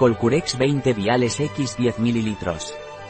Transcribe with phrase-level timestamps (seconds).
[0.00, 2.34] Colcurex 20 viales X 10 ml.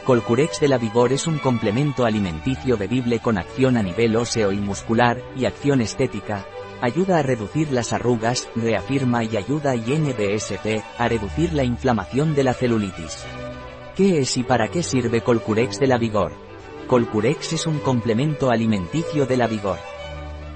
[0.03, 4.57] Colcurex de la Vigor es un complemento alimenticio bebible con acción a nivel óseo y
[4.57, 6.45] muscular, y acción estética.
[6.81, 12.43] Ayuda a reducir las arrugas, reafirma y ayuda a INBSP, a reducir la inflamación de
[12.43, 13.23] la celulitis.
[13.95, 16.33] ¿Qué es y para qué sirve Colcurex de la Vigor?
[16.87, 19.90] Colcurex es un complemento alimenticio de la Vigor.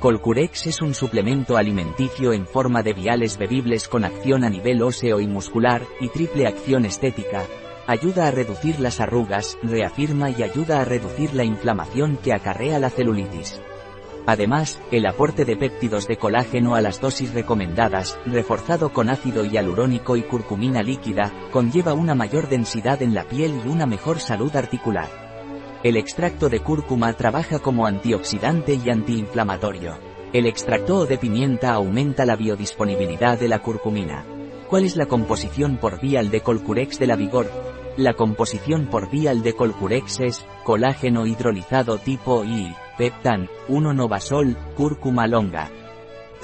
[0.05, 5.19] Colcurex es un suplemento alimenticio en forma de viales bebibles con acción a nivel óseo
[5.19, 7.43] y muscular, y triple acción estética.
[7.87, 12.91] Ayuda a reducir las arrugas, reafirma y ayuda a reducir la inflamación que acarrea la
[12.91, 13.59] celulitis.
[14.27, 20.17] Además, el aporte de péptidos de colágeno a las dosis recomendadas, reforzado con ácido hialurónico
[20.17, 25.24] y curcumina líquida, conlleva una mayor densidad en la piel y una mejor salud articular.
[25.85, 29.99] El extracto de cúrcuma trabaja como antioxidante y antiinflamatorio.
[30.33, 34.25] El extracto de pimienta aumenta la biodisponibilidad de la curcumina.
[34.67, 37.51] ¿Cuál es la composición por vial de Colcurex de la Vigor?
[37.97, 45.27] La composición por vial de Colcurex es colágeno hidrolizado tipo I, peptan, 1 novasol, cúrcuma
[45.27, 45.69] longa,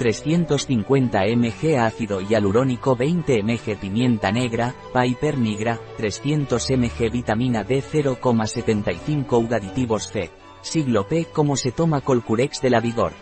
[0.02, 9.48] 350 mg ácido hialurónico 20 mg pimienta negra, Piper nigra, 300 mg vitamina D 0,75
[9.48, 10.28] U aditivos C.
[10.60, 13.12] Siglo P ¿Cómo se toma Colcurex de la Vigor?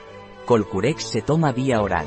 [0.46, 2.06] Colcurex se toma vía oral.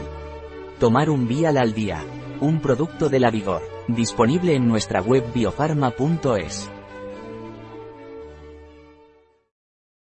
[0.79, 2.03] Tomar un vial al día.
[2.41, 3.61] Un producto de la Vigor.
[3.87, 6.71] Disponible en nuestra web biofarma.es.